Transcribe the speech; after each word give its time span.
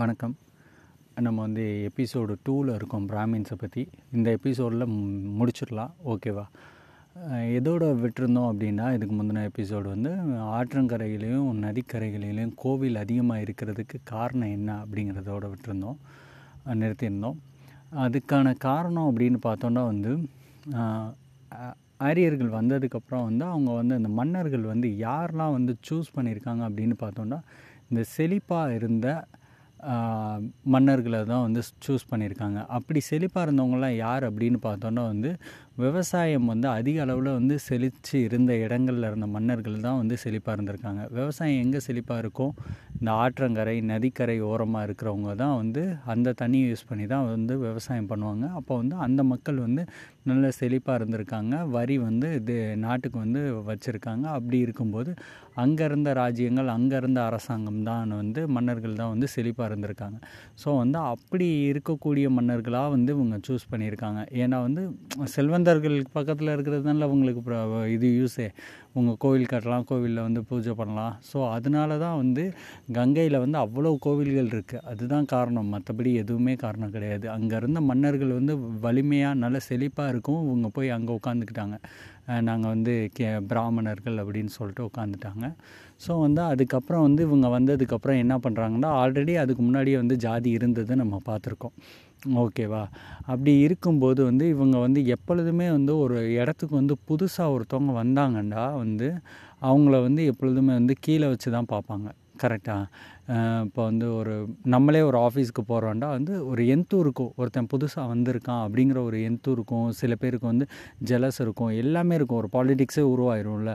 வணக்கம். 0.00 0.32
நம்ம 1.24 1.38
வந்து 1.46 1.64
எபிசோடு 1.88 2.34
டூவில் 2.46 2.70
இருக்கோம் 2.74 3.04
பிராமின்ஸை 3.10 3.56
பற்றி 3.58 3.82
இந்த 4.16 4.28
எபிசோடில் 4.36 4.84
முடிச்சிடலாம். 5.38 5.92
ஓகேவா 6.12 6.44
எதோட 7.58 7.82
விட்டுருந்தோம் 8.00 8.48
அப்படின்னா 8.52 8.86
இதுக்கு 8.94 9.16
முந்தின 9.18 9.44
எபிசோடு 9.50 9.86
வந்து 9.92 10.12
ஆற்றங்கரையிலையும் 10.56 11.60
நதிக்கரைகளிலையும் 11.66 12.54
கோவில் 12.62 12.98
அதிகமாக 13.04 13.44
இருக்கிறதுக்கு 13.44 14.00
காரணம் 14.12 14.54
என்ன 14.56 14.78
அப்படிங்கிறதோட 14.84 15.52
விட்டுருந்தோம். 15.52 16.00
நிறுத்தியிருந்தோம். 16.82 17.38
அதுக்கான 18.06 18.56
காரணம் 18.68 19.08
அப்படின்னு 19.10 19.40
பார்த்தோன்னா 19.46 19.84
வந்து 19.92 20.12
ஆரியர்கள் 22.08 22.52
வந்ததுக்கப்புறம் 22.58 23.26
வந்து 23.30 23.44
அவங்க 23.52 23.70
வந்து 23.80 24.00
அந்த 24.00 24.12
மன்னர்கள் 24.20 24.66
வந்து 24.72 24.90
யாரெலாம் 25.06 25.56
வந்து 25.58 25.74
சூஸ் 25.90 26.14
பண்ணியிருக்காங்க 26.18 26.64
அப்படின்னு 26.70 26.98
பார்த்தோன்னா 27.06 27.40
இந்த 27.90 28.02
செழிப்பாக 28.16 28.76
இருந்த 28.80 29.08
மன்னர்களை 30.74 31.20
தான் 31.30 31.44
வந்து 31.46 31.60
சூஸ் 31.86 32.10
பண்ணியிருக்காங்க. 32.10 32.58
அப்படி 32.76 33.00
செழிப்பாக 33.10 33.46
இருந்தவங்கலாம் 33.46 33.96
யார் 33.96 34.24
அப்படின்னு 34.30 34.58
பார்த்தோன்னா 34.68 35.04
வந்து 35.12 35.30
விவசாயம் 35.82 36.48
வந்து 36.50 36.66
அதிக 36.78 36.98
அளவில் 37.04 37.30
வந்து 37.38 37.54
செழித்து 37.66 38.16
இருந்த 38.26 38.52
இடங்கள்ல 38.64 39.08
இருந்த 39.10 39.26
மன்னர்கள் 39.36 39.84
தான் 39.86 39.98
வந்து 40.00 40.16
செழிப்பாக 40.22 40.54
இருந்திருக்காங்க. 40.56 41.02
விவசாயம் 41.16 41.62
எங்கே 41.64 41.80
செழிப்பாக 41.86 42.22
இருக்கோ 42.22 42.46
இந்த 42.98 43.10
ஆற்றங்கரை 43.22 43.74
நதிக்கரை 43.90 44.36
ஓரமாக 44.50 44.86
இருக்கிறவங்க 44.86 45.32
தான் 45.42 45.56
வந்து 45.60 45.82
அந்த 46.12 46.34
தண்ணியை 46.40 46.66
யூஸ் 46.72 46.86
பண்ணி 46.90 47.06
தான் 47.14 47.26
வந்து 47.30 47.54
விவசாயம் 47.64 48.10
பண்ணுவாங்க. 48.12 48.44
அப்போ 48.58 48.74
வந்து 48.82 48.96
அந்த 49.06 49.22
மக்கள் 49.32 49.58
வந்து 49.66 49.84
நல்ல 50.30 50.44
செழிப்பாக 50.58 50.98
இருந்திருக்காங்க. 50.98 51.54
வரி 51.76 51.96
வந்து 52.06 52.28
இது 52.40 52.54
நாட்டுக்கு 52.84 53.18
வந்து 53.24 53.40
வச்சுருக்காங்க. 53.70 54.24
அப்படி 54.36 54.58
இருக்கும்போது 54.66 55.10
அங்கே 55.62 55.84
இருந்த 55.88 56.10
ராஜ்யங்கள் 56.20 56.70
அங்கே 56.76 56.96
இருந்த 57.00 57.20
அரசாங்கம் 57.30 57.82
தான் 57.90 58.14
வந்து 58.20 58.40
மன்னர்கள் 58.56 58.96
தான் 59.00 59.12
வந்து 59.14 59.28
செழிப்பாக 59.34 59.68
இருந்திருக்காங்க. 59.70 60.18
ஸோ 60.62 60.68
வந்து 60.82 60.98
அப்படி 61.12 61.48
இருக்கக்கூடிய 61.72 62.28
மன்னர்களாக 62.38 62.94
வந்து 62.96 63.12
இவங்க 63.18 63.36
சூஸ் 63.48 63.70
பண்ணியிருக்காங்க. 63.74 64.22
ஏன்னா 64.44 64.60
வந்து 64.68 64.84
செல்வந்தர்கள் 65.66 66.14
பக்கத்தில் 66.16 66.50
இருக்கிறதுனால 66.54 67.06
அவங்களுக்கு 67.08 67.42
இது 67.96 68.06
யூஸே 68.20 68.46
உங்கள் 68.98 69.16
கோவில் 69.22 69.46
கட்டலாம் 69.52 69.86
கோவிலில் 69.90 70.20
வந்து 70.26 70.40
பூஜை 70.48 70.72
பண்ணலாம். 70.80 71.14
ஸோ 71.28 71.38
அதனால 71.54 71.96
தான் 72.02 72.16
வந்து 72.22 72.42
கங்கையில் 72.98 73.36
வந்து 73.44 73.58
அவ்வளோ 73.64 73.90
கோவில்கள் 74.06 74.50
இருக்குது 74.54 74.82
அதுதான் 74.90 75.26
காரணம். 75.34 75.70
மற்றபடி 75.74 76.10
எதுவுமே 76.22 76.54
காரணம் 76.64 76.92
கிடையாது. 76.96 77.26
அங்கே 77.36 77.56
இருந்த 77.60 77.80
மன்னர்கள் 77.90 78.36
வந்து 78.40 78.54
வலிமையாக 78.86 79.40
நல்ல 79.44 79.58
செழிப்பாக 79.68 80.12
இருக்கும் 80.14 80.42
இவங்க 80.48 80.70
போய் 80.78 80.94
அங்கே 80.98 81.12
உட்காந்துக்கிட்டாங்க 81.18 81.78
நாங்கள் 82.48 82.72
வந்து 82.74 82.92
கே 83.16 83.26
பிராமணர்கள் 83.50 84.16
அப்படின்னு 84.22 84.52
சொல்லிட்டு 84.58 84.82
உட்காந்துட்டாங்க 84.90 85.46
ஸோ 86.04 86.12
வந்து 86.26 86.42
அதுக்கப்புறம் 86.52 87.04
வந்து 87.06 87.22
இவங்க 87.28 87.48
வந்ததுக்கப்புறம் 87.56 88.20
என்ன 88.22 88.34
பண்ணுறாங்கன்னா 88.44 88.90
ஆல்ரெடி 89.02 89.34
அதுக்கு 89.42 89.62
முன்னாடியே 89.66 89.96
வந்து 90.02 90.16
ஜாதி 90.24 90.50
இருந்ததை 90.58 90.94
நம்ம 91.02 91.20
பார்த்துருக்கோம். 91.28 91.74
ஓகேவா? 92.24 92.82
அப்படி 93.26 93.60
இருக்கும்போது 93.60 94.24
வந்து 94.24 94.48
இவங்க 94.48 94.76
வந்து 94.78 95.06
எப்பொழுதுமே 95.06 95.70
வந்து 95.70 95.98
ஒரு 95.98 96.32
இடத்துக்கு 96.32 96.74
வந்து 96.74 96.94
புதுசாக 97.08 97.54
ஒருத்தவங்க 97.54 97.92
வந்தாங்கன்னா 98.02 98.64
வந்து 98.74 99.08
அவங்கள 99.62 100.02
வந்து 100.02 100.24
எப்பொழுதுமே 100.24 100.72
வந்து 100.72 100.94
கீழே 101.00 101.26
வச்சு 101.26 101.50
தான் 101.50 101.70
பார்ப்பாங்க. 101.72 102.08
கரெக்டாக 102.40 102.84
இப்போ 103.66 103.82
வந்து 103.84 104.06
ஒரு 104.16 104.32
நம்மளே 104.64 105.00
ஒரு 105.00 105.18
ஆஃபீஸ்க்கு 105.18 105.62
போகிறோம்டா 105.68 106.08
வந்து 106.16 106.32
ஒரு 106.46 106.62
எந்தூ 106.74 106.96
இருக்கும் 107.04 107.30
ஒருத்தன் 107.36 107.68
புதுசாக 107.74 108.04
வந்திருக்கான் 108.12 108.62
அப்படிங்கிற 108.64 108.98
ஒரு 109.02 109.18
எந்தூ 109.28 109.52
இருக்கும் 109.56 109.86
சில 110.00 110.14
பேருக்கு 110.14 110.46
வந்து 110.46 110.66
ஜெலஸ் 111.10 111.40
இருக்கும் 111.40 111.72
எல்லாமே 111.82 112.14
இருக்கும். 112.14 112.40
ஒரு 112.42 112.50
பாலிடிக்ஸே 112.56 113.04
உருவாயிரும்ல. 113.14 113.72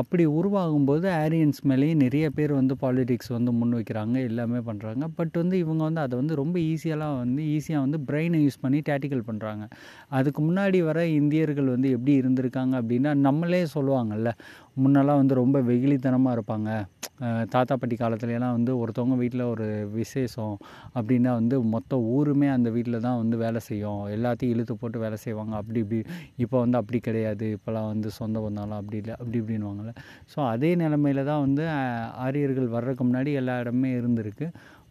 அப்படி 0.00 0.24
உருவாகும்போது 0.38 1.06
ஆரியன்ஸ் 1.22 1.60
மேலேயும் 1.68 2.02
நிறைய 2.04 2.26
பேர் 2.30 2.52
வந்து 2.52 2.74
பாலிடிக்ஸ் 2.82 3.30
வந்து 3.36 3.52
முன் 3.52 3.76
வைக்கிறாங்க 3.78 4.16
எல்லாமே 4.30 4.60
பண்ணுறாங்க 4.68 5.04
பட் 5.18 5.36
வந்து 5.42 5.56
இவங்க 5.58 5.82
வந்து 5.84 6.00
அதை 6.00 6.14
வந்து 6.18 6.34
ரொம்ப 6.42 6.58
ஈஸியாலாம் 6.70 7.16
வந்து 7.22 7.42
ஈஸியாக 7.56 7.84
வந்து 7.86 8.00
பிரெயினை 8.08 8.40
யூஸ் 8.44 8.62
பண்ணி 8.62 8.80
டேட்டிக்கல் 8.90 9.24
பண்ணுறாங்க 9.30 9.64
அதுக்கு 10.08 10.42
முன்னாடி 10.42 10.80
வர 10.82 11.06
இந்தியர்கள் 11.20 11.74
வந்து 11.74 11.90
எப்படி 11.90 12.14
இருந்திருக்காங்க 12.22 12.74
அப்படின்னா 12.82 13.12
நம்மளே 13.28 13.62
சொல்லுவாங்கல்ல 13.76 14.32
முன்னெல்லாம் 14.82 15.20
வந்து 15.22 15.34
ரொம்ப 15.34 15.58
வெகுளித்தனமாக 15.60 16.36
இருப்பாங்க. 16.36 16.68
தாத்தா 17.54 17.74
பாட்டி 17.76 17.96
காலத்துலலாம் 17.96 18.56
வந்து 18.56 18.72
ஒருத்தவங்க 18.88 19.16
வீட்டில் 19.22 19.44
ஒரு 19.54 19.66
விசேஷம் 19.96 20.54
அப்படின்னா 20.98 21.32
வந்து 21.40 21.56
மொத்த 21.74 21.98
ஊருமே 22.14 22.48
அந்த 22.54 22.68
வீட்டில் 22.76 23.04
தான் 23.06 23.18
வந்து 23.22 23.36
வேலை 23.44 23.60
செய்யும். 23.68 24.02
எல்லாத்தையும் 24.16 24.52
இழுத்து 24.54 24.74
போட்டு 24.80 24.98
வேலை 25.04 25.16
செய்வாங்க. 25.24 25.54
அப்படி 25.60 25.78
இப்படி 25.84 25.98
இப்போ 26.44 26.56
வந்து 26.64 26.78
அப்படி 26.80 27.00
கிடையாது. 27.08 27.46
இப்போலாம் 27.56 27.90
வந்து 27.92 28.10
சொந்த 28.18 28.38
பந்தாலாம் 28.46 28.80
அப்படி 28.82 28.98
இல்லை. 29.02 29.14
அப்படி 29.20 29.38
இப்படின்வாங்கள்ல 29.42 29.94
ஸோ 30.32 30.38
அதே 30.54 30.70
நிலமையில 30.82 31.24
தான் 31.30 31.44
வந்து 31.46 31.64
ஆரியர்கள் 32.26 32.68
வர்றதுக்கு 32.76 33.04
முன்னாடி 33.08 33.32
எல்லா 33.42 33.56
இடமே 33.64 33.90
இருந்திருக்கு. 34.00 34.48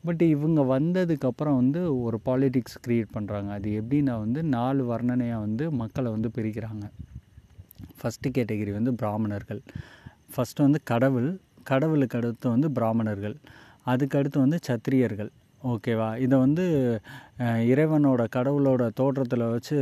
பட் 0.08 0.24
இவங்க 0.34 0.62
வந்ததுக்கப்புறம் 0.76 1.58
வந்து 1.62 1.80
ஒரு 2.08 2.18
பாலிட்டிக்ஸ் 2.28 2.78
க்ரியேட் 2.86 3.14
பண்ணுறாங்க 3.16 3.50
அது 3.58 3.70
எப்படின்னா 3.82 4.16
வந்து 4.26 4.40
நாலு 4.56 4.84
வர்ணனையாக 4.92 5.46
வந்து 5.46 5.66
மக்களை 5.82 6.10
வந்து 6.16 6.30
பிரிக்கிறாங்க. 6.38 6.86
ஃபஸ்ட்டு 8.00 8.34
கேட்டகிரி 8.38 8.72
வந்து 8.80 8.92
பிராமணர்கள். 9.02 9.62
ஃபஸ்ட்டு 10.34 10.66
வந்து 10.68 10.80
கடவுள். 10.92 11.30
கடவுளுக்கு 11.72 12.18
அடுத்து 12.20 12.48
வந்து 12.56 12.68
பிராமணர்கள். 12.78 13.36
அதுக்கடுத்து 13.92 14.38
வந்து 14.46 14.60
சத்திரியர்கள். 14.70 15.32
ஓகேவா? 15.64 16.08
இதை 16.24 16.36
வந்து 16.46 16.66
இறைவனோட 17.72 18.22
கடவுளோட 18.36 18.84
தோற்றத்தில் 19.00 19.52
வச்சு 19.54 19.76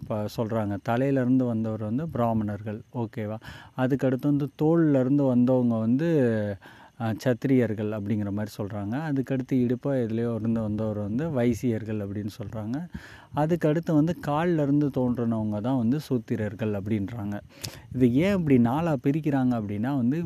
இப்போ 0.00 0.16
சொல்கிறாங்க 0.36 0.74
தலையிலேருந்து 0.88 1.44
வந்தவர் 1.52 1.84
வந்து 1.90 2.04
பிராமணர்கள். 2.16 2.80
ஓகேவா? 3.02 3.38
அதுக்கடுத்து 3.82 4.26
வந்து 4.32 4.48
தோல்லேருந்து 4.62 5.26
வந்தவங்க 5.34 5.76
வந்து 5.86 6.08
சத்திரியர்கள் 7.22 7.90
அப்படிங்கிற 7.96 8.30
மாதிரி 8.36 8.52
சொல்கிறாங்க 8.58 8.94
அதுக்கடுத்து 9.06 9.54
இடுப்பாக 9.64 10.02
எதுலேயோ 10.04 10.32
இருந்து 10.38 10.60
வந்தவர் 10.66 11.00
வந்து 11.06 11.24
வைசியர்கள் 11.38 12.00
அப்படின்னு 12.04 12.32
சொல்கிறாங்க 12.40 12.76
அதுக்கடுத்து 13.42 13.92
வந்து 14.00 14.14
காலில் 14.28 14.62
இருந்து 14.66 14.88
தோன்றினவங்க 14.98 15.58
தான் 15.68 15.80
வந்து 15.82 15.98
சூத்திரர்கள் 16.08 16.74
அப்படின்றாங்க. 16.80 17.38
இது 17.96 18.06
ஏன் 18.24 18.36
இப்படி 18.38 18.58
நாலாக 18.70 19.02
பிரிக்கிறாங்க 19.06 19.54
அப்படின்னா 19.60 19.92
வந்து 20.02 20.20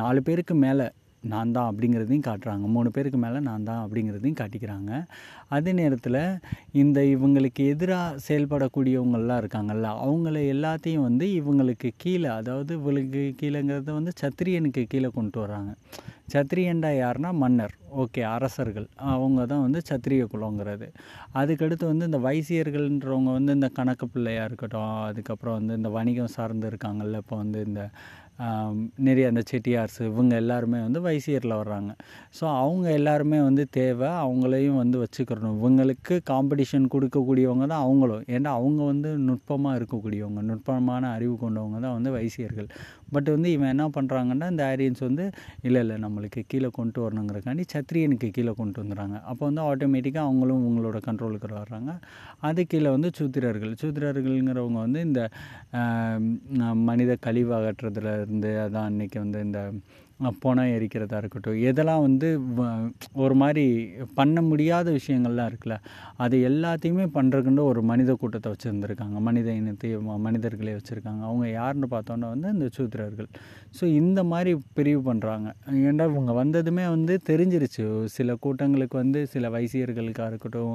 நாலு 0.00 0.22
பேருக்கு 0.28 0.56
மேலே 0.66 0.86
நான் 1.22 1.52
தான் 1.56 1.68
அப்படிங்கிறதையும் 1.70 2.26
காட்டுறாங்க. 2.28 2.66
மூணு 2.74 2.88
பேருக்கு 2.96 3.18
மேலே 3.24 3.38
நான் 3.48 3.66
தான் 3.70 3.82
அப்படிங்கிறதையும் 3.84 4.38
காட்டிக்கிறாங்க. 4.40 4.92
அதே 5.56 5.72
நேரத்தில் 5.80 6.20
இந்த 6.82 6.98
இவங்களுக்கு 7.14 7.62
எதிராக 7.72 8.18
செயல்படக்கூடியவங்கள்லாம் 8.26 9.40
இருக்காங்கல்ல 9.42 9.88
அவங்கள 10.06 10.38
எல்லாத்தையும் 10.54 11.06
வந்து 11.08 11.26
இவங்களுக்கு 11.40 11.90
கீழே 12.04 12.30
அதாவது 12.38 12.72
இவங்களுக்கு 12.78 13.22
கீழேங்கிறத 13.40 13.92
வந்து 14.00 14.14
சத்திரியனுக்கு 14.22 14.84
கீழே 14.94 15.10
கொண்டு 15.18 15.40
வர்றாங்க. 15.44 15.72
சத்திரியன்டா 16.34 16.88
யாருன்னா 16.94 17.30
மன்னர். 17.42 17.74
ஓகே 18.02 18.22
அரசர்கள். 18.32 18.86
அவங்க 19.12 19.40
தான் 19.52 19.62
வந்து 19.66 19.80
சத்திரிய 19.90 20.24
குலங்கிறது. 20.32 20.86
அதுக்கடுத்து 21.40 21.84
வந்து 21.92 22.08
இந்த 22.10 22.18
வைசியர்கள்ன்றவங்க 22.26 23.32
வந்து 23.38 23.52
இந்த 23.58 23.68
கணக்கு 23.78 24.06
பிள்ளையாக 24.14 24.48
இருக்கட்டும் 24.48 24.92
அதுக்கப்புறம் 25.10 25.56
வந்து 25.58 25.78
இந்த 25.80 25.90
வணிகம் 25.98 26.34
சார்ந்து 26.36 26.68
இருக்காங்கல்ல 26.72 27.22
இப்போ 27.24 27.36
வந்து 27.36 27.60
இந்த 27.68 27.82
நிறைய 29.06 29.24
அந்த 29.30 29.42
செட்டியார்ஸ் 29.50 29.96
இவங்க 30.08 30.34
எல்லாருமே 30.36 30.78
வந்து 30.86 31.00
வைசியரில் 31.06 31.54
வர்றாங்க. 31.60 31.92
ஸோ 32.38 32.44
அவங்க 32.62 32.86
எல்லாருமே 32.98 33.38
வந்து 33.40 33.64
தேவை 33.78 34.10
அவங்களையும் 34.24 34.78
வந்து 34.82 34.98
வச்சுக்கிறணும். 35.04 35.56
இவங்களுக்கு 35.60 36.16
காம்படிஷன் 36.32 36.86
கொடுக்கக்கூடியவங்க 36.94 37.66
தான் 37.66 37.84
அவங்களும். 37.86 38.22
ஏன்னா 38.36 38.52
அவங்க 38.60 38.80
வந்து 38.84 39.12
நுட்பமாக 39.28 39.78
இருக்கக்கூடியவங்க 39.80 40.42
நுட்பமான 40.50 41.10
அறிவு 41.16 41.34
கொண்டவங்க 41.44 41.80
தான் 41.86 41.96
வந்து 41.98 42.12
வைசியர்கள். 42.18 42.68
பட் 43.12 43.28
வந்து 43.28 43.52
இவன் 43.52 43.68
என்ன 43.68 43.86
பண்ணுறாங்கன்னா 43.96 44.50
இந்த 44.50 44.64
ஆரியன்ஸ் 44.72 45.02
வந்து 45.08 45.24
இல்லை 45.62 45.80
இல்லை 45.80 45.96
நம்மளுக்கு 46.04 46.42
கீழே 46.46 46.68
கொண்டு 46.72 46.98
வரணுங்கிறக்காண்டி 47.04 47.64
சத்திரியனுக்கு 47.74 48.28
கீழே 48.30 48.52
கொண்டு 48.56 48.82
வந்துடுறாங்க 48.82 49.22
அப்போ 49.22 49.42
வந்து 49.50 49.62
ஆட்டோமேட்டிக்காக 49.68 50.26
அவங்களும் 50.28 50.64
உங்களோட 50.68 50.98
கண்ட்ரோலுக்கு 51.06 51.48
வர்றாங்க. 51.52 51.92
அது 52.40 52.66
கீழே 52.66 52.90
வந்து 52.90 53.10
சூத்திரர்கள். 53.18 53.72
சூத்திரர்கள்ங்கிறவங்க 53.82 54.78
வந்து 54.86 55.00
இந்த 55.00 55.22
மனித 56.88 57.16
கழிவு 57.20 57.52
அகற்றுறதுல 57.58 58.12
இருந்து 58.20 58.52
அதான் 58.64 58.88
அன்றைக்கி 58.90 59.18
வந்து 59.18 59.40
இந்த 59.40 59.60
அஹ், 60.20 60.36
பணம் 60.40 60.70
எரிக்கிறதா 60.74 61.16
இருக்கட்டும் 61.18 61.58
எதெல்லாம் 61.68 62.04
வந்து 62.04 62.28
வ- 62.56 62.70
ஒரு 63.18 63.34
மாதிரி 63.40 63.64
பண்ண 64.16 64.40
முடியாத 64.46 64.86
விஷயங்கள்லாம் 64.96 65.48
இருக்குல்ல 65.50 65.76
அது 66.18 66.36
எல்லாத்தையுமே 66.48 67.04
பண்ணுறதுக்குன்னு 67.14 67.64
ஒரு 67.68 67.82
மனித 67.88 68.12
கூட்டத்தை 68.16 68.48
வச்சுருந்துருக்காங்க. 68.52 68.96
மனித 69.26 69.48
இனத்தை 69.54 69.90
மனிதர்களே 70.24 70.74
வச்சுருக்காங்க. 70.74 70.96
அவங்க 71.28 71.46
யாருன்னு 71.52 71.88
பார்த்தோன்னா 71.92 72.30
வந்து 72.32 72.48
இந்த 72.54 72.68
சூத்திரர்கள். 72.76 73.28
ஸோ 73.76 73.86
இந்த 73.98 74.20
மாதிரி 74.28 74.50
பிரிவு 74.74 75.02
பண்ணுறாங்க 75.08 75.48
ஏன்டா 75.84 76.06
இவங்க 76.10 76.34
வந்ததுமே 76.38 76.86
வந்து 76.90 77.14
தெரிஞ்சிருச்சு. 77.28 77.86
சில 78.16 78.36
கூட்டங்களுக்கு 78.40 78.96
வந்து 78.98 79.22
சில 79.32 79.48
வைசியர்களுக்காக 79.50 80.30
இருக்கட்டும் 80.30 80.74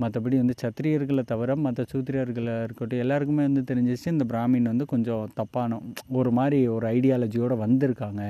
மற்றபடி 0.00 0.36
வந்து 0.42 0.54
சத்திரியர்களை 0.62 1.22
தவிர 1.32 1.56
மற்ற 1.56 1.84
சூத்திரியர்களை 1.92 2.54
இருக்கட்டும் 2.64 3.02
எல்லாருக்குமே 3.04 3.42
வந்து 3.48 3.62
தெரிஞ்சிச்சு 3.70 4.08
இந்த 4.14 4.24
பிராமின் 4.32 4.70
வந்து 4.72 4.86
கொஞ்சம் 4.86 5.28
தப்பான 5.34 5.80
ஒரு 6.20 6.30
மாதிரி 6.38 6.58
ஒரு 6.68 6.86
ஐடியாலஜியோடு 6.88 7.56
வந்திருக்காங்க. 7.64 8.22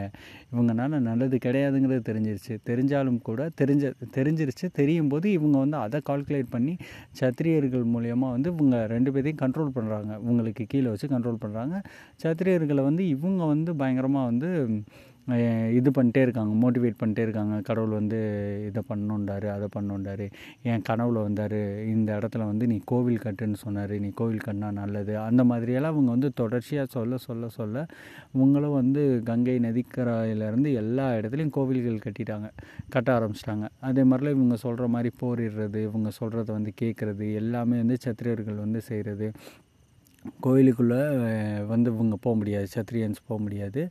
இவங்கனால 0.52 1.00
நல்லது 1.08 1.38
கிடையாதுங்கிறது 1.44 2.02
தெரிஞ்சிருச்சு. 2.10 2.56
தெரிஞ்சாலும் 2.70 3.20
கூட 3.22 3.48
தெரிஞ்ச 3.60 3.92
தெரிஞ்சிருச்சு. 4.18 4.66
தெரியும் 4.80 5.08
போது 5.08 5.26
இவங்க 5.32 5.56
வந்து 5.58 5.76
அதை 5.76 6.00
கால்குலேட் 6.10 6.50
பண்ணி 6.50 6.76
சத்திரியர்கள் 7.20 7.86
மூலயமா 7.94 8.30
வந்து 8.36 8.50
இவங்க 8.54 8.78
ரெண்டு 8.94 9.12
பேரையும் 9.12 9.42
கண்ட்ரோல் 9.44 9.74
பண்ணுறாங்க 9.78 10.12
இவங்களுக்கு 10.24 10.64
கீழே 10.68 10.88
வச்சு 10.88 11.08
கண்ட்ரோல் 11.08 11.42
பண்ணுறாங்க 11.44 11.76
சத்திரியர்களை 12.24 12.82
வந்து 12.82 13.02
இவங்க 13.08 13.44
வந்து 13.44 13.70
பயங்கரமாக 13.76 14.30
வந்து 14.30 14.50
இது 15.78 15.88
பண்ணிட்டே 15.96 16.22
இருக்காங்க 16.26 16.52
மோட்டிவேட் 16.62 16.98
பண்ணிட்டே 17.00 17.22
இருக்காங்க. 17.26 17.54
கடவுள் 17.68 17.94
வந்து 17.98 18.18
இதை 18.68 18.80
பண்ணுண்டாரு 18.90 19.48
அதை 19.54 19.66
பண்ணுண்டாரு 19.76 20.26
என் 20.70 20.84
கனவுல 20.88 21.22
வந்தார் 21.26 21.56
இந்த 21.94 22.08
இடத்துல 22.18 22.46
வந்து 22.50 22.64
நீ 22.72 22.76
கோவில் 22.92 23.22
கட்டுன்னு 23.24 23.58
சொன்னார் 23.64 23.94
நீ 24.04 24.10
கோவில் 24.20 24.44
கட்டினா 24.46 24.70
நல்லது. 24.80 25.14
அந்த 25.28 25.44
மாதிரியெல்லாம் 25.50 25.94
அவங்க 25.94 26.10
வந்து 26.16 26.30
தொடர்ச்சியாக 26.42 26.88
சொல்ல 26.96 27.18
சொல்ல 27.26 27.48
சொல்ல 27.58 27.86
இவங்களும் 28.36 28.76
வந்து 28.80 29.02
கங்கை 29.30 29.56
நதிக்கரையிலேருந்து 29.66 30.72
எல்லா 30.82 31.06
இடத்துலையும் 31.18 31.54
கோவில்கள் 31.58 32.04
கட்டிட்டாங்க 32.06 32.48
கட்ட 32.96 33.08
ஆரம்பிச்சிட்டாங்க. 33.18 33.66
அதே 33.88 34.04
மாதிரிலாம் 34.10 34.36
இவங்க 34.38 34.58
சொல்கிற 34.66 34.86
மாதிரி 34.96 35.12
போரிடுறது 35.22 35.80
இவங்க 35.88 36.10
சொல்கிறத 36.20 36.48
வந்து 36.58 36.72
கேட்குறது 36.82 37.26
எல்லாமே 37.42 37.78
வந்து 37.84 37.98
சத்திரியர்கள் 38.06 38.62
வந்து 38.64 38.82
செய்கிறது 38.90 39.28
கோயிலுக்குள்ளே 40.44 41.00
வந்து 41.72 41.88
இவங்க 41.94 42.16
போக 42.24 42.34
முடியாது 42.40 42.68
சத்திரியன்ஸ் 42.74 43.20
போக 43.28 43.38
முடியாது. 43.44 43.82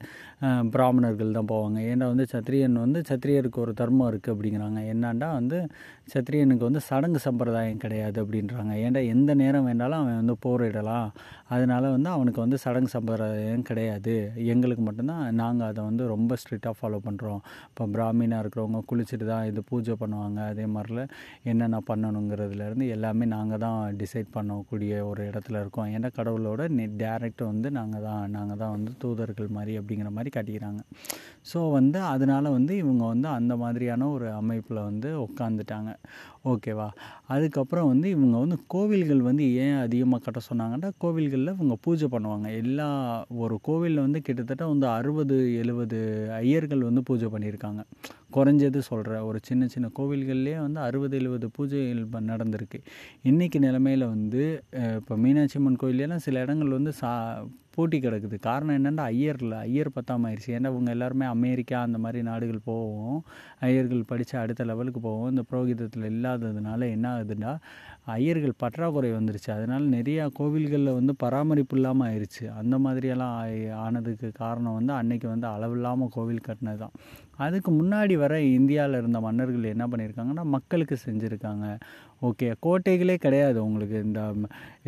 பிராமணர்கள் 0.74 1.36
தான் 1.38 1.50
போவாங்க. 1.54 1.80
ஏன்னா 1.92 2.06
வந்து 2.14 2.26
சத்திரியன் 2.34 2.78
வந்து 2.86 3.00
சத்திரியருக்கு 3.10 3.60
ஒரு 3.66 3.74
தர்மம் 3.82 4.10
இருக்குது 4.12 4.34
அப்படிங்கிறாங்க. 4.36 4.80
என்னான்டா 4.94 5.30
வந்து 5.40 5.58
சத்திரியனுக்கு 6.14 6.68
வந்து 6.70 6.82
சடங்கு 6.90 7.20
சம்பிரதாயம் 7.26 7.82
கிடையாது 7.84 8.18
அப்படின்றாங்க. 8.24 8.74
ஏன்டா 8.86 9.02
எந்த 9.14 9.32
நேரம் 9.42 9.68
வேணாலும் 9.70 10.00
அவன் 10.02 10.20
வந்து 10.22 10.36
போரிடலாம். 10.46 11.10
அதனால் 11.56 11.88
வந்து 11.96 12.10
அவனுக்கு 12.16 12.40
வந்து 12.46 12.58
சடங்கு 12.66 12.92
சம்பிரதாயம் 12.96 13.68
கிடையாது. 13.70 14.16
எங்களுக்கு 14.54 14.86
மட்டும்தான் 14.88 15.24
நாங்கள் 15.42 15.68
அதை 15.72 15.82
வந்து 15.90 16.04
ரொம்ப 16.14 16.38
ஸ்ட்ரிக்டாக 16.42 16.76
ஃபாலோ 16.80 17.00
பண்ணுறோம் 17.08 17.42
இப்போ 17.70 17.86
பிராமினாக 17.96 18.44
இருக்கிறவங்க 18.46 18.82
குளிச்சுட்டு 18.92 19.28
தான் 19.34 19.46
இது 19.52 19.64
பூஜை 19.72 19.96
பண்ணுவாங்க. 20.04 20.40
அதே 20.54 20.66
மாதிரில 20.76 21.04
என்னென்ன 21.52 21.82
பண்ணணுங்கிறதுலேருந்து 21.92 22.88
எல்லாமே 22.98 23.28
நாங்கள் 23.38 23.64
தான் 23.68 23.80
டிசைட் 24.02 24.30
பண்ணக்கூடிய 24.38 24.92
ஒரு 25.12 25.24
இடத்துல 25.32 25.62
இருக்கோம். 25.66 25.90
ஏன்னா 25.96 26.10
கடவுளோட 26.24 26.62
டேரெக்ட் 27.04 27.42
வந்து 27.52 27.70
நாங்கள் 27.80 28.04
தான் 28.10 28.26
நாங்கள் 28.38 28.60
தான் 28.64 28.74
வந்து 28.76 28.92
தூதர்கள் 29.04 29.56
மாதிரி 29.58 29.74
அப்படிங்கிற 29.80 30.10
மாதிரி 30.18 30.32
காட்டிக்கிறாங்க. 30.36 30.82
ஸோ 31.52 31.60
வந்து 31.78 32.00
அதனால் 32.14 32.48
வந்து 32.58 32.74
இவங்க 32.84 33.04
வந்து 33.14 33.28
அந்த 33.38 33.54
மாதிரியான 33.64 34.10
ஒரு 34.16 34.28
அமைப்பில் 34.42 34.80
வந்து 34.90 35.10
உட்காந்துட்டாங்க 35.26 35.92
ஓகேவா 36.52 36.88
அதுக்கப்புறம் 37.34 37.90
வந்து 37.92 38.08
இவங்க 38.16 38.36
வந்து 38.44 38.58
கோவில்கள் 38.74 39.22
வந்து 39.28 39.44
ஏன் 39.66 39.78
அதிகமாக 39.86 40.22
கட்ட 40.26 40.40
சொன்னாங்கன்னா 40.50 40.90
கோவில்களில் 41.04 41.54
இவங்க 41.56 41.76
பூஜை 41.86 42.08
பண்ணுவாங்க. 42.16 42.48
எல்லா 42.64 42.88
ஒரு 43.44 43.56
கோவிலில் 43.68 44.04
வந்து 44.06 44.22
கிட்டத்தட்ட 44.28 44.64
வந்து 44.74 44.88
அறுபது 44.98 45.38
எழுபது 45.62 46.00
ஐயர்கள் 46.42 46.88
வந்து 46.90 47.04
பூஜை 47.10 47.30
பண்ணியிருக்காங்க. 47.36 47.84
குறைஞ்சது 48.36 48.80
சொல்கிற 48.90 49.18
ஒரு 49.30 49.40
சின்ன 49.50 49.64
சின்ன 49.74 49.90
கோவில்கள்லேயே 50.00 50.60
வந்து 50.66 50.80
அறுபது 50.88 51.16
எழுபது 51.22 51.48
பூஜைகள் 51.58 52.30
நடந்திருக்கு. 52.34 52.80
இன்றைக்கி 53.32 53.60
நிலமையில் 53.68 54.06
வந்து 54.16 54.44
இப்போ 55.00 55.16
மீனாட்சி 55.26 55.60
அம்மன் 55.60 55.82
கோயிலெலாம் 55.84 56.26
சில 56.28 56.42
இடங்கள் 56.46 56.78
வந்து 56.78 56.94
சா 57.02 57.12
பூட்டி 57.76 57.98
கிடக்குது. 58.00 58.38
காரணம் 58.48 58.76
என்னென்னா 58.80 59.04
ஐயரில் 59.14 59.56
ஐயர் 59.68 59.90
பத்தாம 59.96 60.28
ஆயிடுச்சு 60.30 60.50
ஏன்னா 60.58 60.70
இவங்க 60.74 60.90
எல்லாருமே 60.96 61.26
அமெரிக்கா 61.36 61.78
அந்த 61.88 61.98
மாதிரி 62.04 62.20
நாடுகள் 62.30 62.60
போவோம். 62.70 63.18
ஐயர்கள் 63.68 64.04
படித்து 64.12 64.36
அடுத்த 64.42 64.68
லெவலுக்கு 64.72 65.02
போவோம். 65.08 65.30
இந்த 65.34 65.44
புரோகிதத்தில் 65.52 66.08
இல்லாததுனால 66.12 66.90
என்ன 66.96 67.06
ஆகுதுன்னா 67.16 67.54
ஐயர்கள் 68.18 68.56
பற்றாக்குறை 68.64 69.12
வந்துருச்சு. 69.18 69.50
அதனால் 69.58 69.86
நிறையா 69.98 70.24
கோவில்களில் 70.40 70.98
வந்து 71.00 71.16
பராமரிப்பு 71.24 71.78
இல்லாமல் 71.80 72.08
ஆயிடுச்சு 72.10 72.46
அந்த 72.62 72.78
மாதிரியெல்லாம் 72.86 73.36
ஆனதுக்கு 73.86 74.30
காரணம் 74.44 74.78
வந்து 74.80 74.94
அன்னைக்கு 75.02 75.28
வந்து 75.34 75.48
அளவில்லாமல் 75.56 76.14
கோவில் 76.18 76.46
கட்டினது 76.50 76.82
தான் 76.84 76.96
அதுக்கு 77.46 77.72
முன்னாடி 77.80 78.16
வர 78.24 78.34
இந்தியாவில் 78.58 79.00
இருந்த 79.02 79.20
மன்னர்கள் 79.26 79.72
என்ன 79.74 79.86
பண்ணியிருக்காங்கன்னா 79.92 80.44
மக்களுக்கு 80.56 80.96
செஞ்சுருக்காங்க. 81.06 81.68
ஓகே 82.28 82.48
கோட்டைகளே 82.66 83.16
கிடையாது 83.24 83.60
உங்களுக்கு. 83.68 83.98
இந்த 84.08 84.20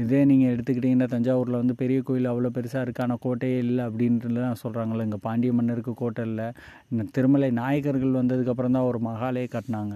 இதே 0.01 0.19
நீங்கள் 0.29 0.51
எடுத்துக்கிட்டிங்கன்னா 0.53 1.07
தஞ்சாவூரில் 1.13 1.57
வந்து 1.61 1.75
பெரிய 1.81 1.99
கோயில் 2.07 2.29
அவ்வளோ 2.31 2.49
பெருசாக 2.57 2.83
இருக்குது 2.85 3.05
ஆனால் 3.05 3.19
கோட்டையே 3.25 3.57
இல்லை 3.63 3.83
அப்படின்ட்டுலாம் 3.89 4.59
சொல்கிறாங்களே 4.61 5.05
இங்கே 5.07 5.19
பாண்டிய 5.25 5.53
மன்னருக்கு 5.57 5.93
கோட்டை 6.01 6.23
இல்லை. 6.29 6.47
இந்த 6.91 7.05
திருமலை 7.15 7.49
நாயக்கர்கள் 7.61 8.19
வந்ததுக்கப்புறம் 8.21 8.77
தான் 8.77 8.87
ஒரு 8.91 9.01
மகாலே 9.09 9.43
கட்டினாங்க. 9.55 9.95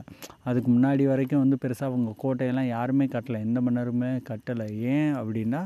அதுக்கு 0.50 0.72
முன்னாடி 0.76 1.06
வரைக்கும் 1.12 1.44
வந்து 1.44 1.60
பெருசாக 1.66 1.90
அவங்க 1.92 2.16
கோட்டையெல்லாம் 2.26 2.70
யாருமே 2.76 3.08
கட்டலை. 3.16 3.42
எந்த 3.48 3.62
மன்னருமே 3.68 4.12
கட்டலை. 4.32 4.68
ஏன் 4.96 5.14
அப்படின்னா 5.22 5.62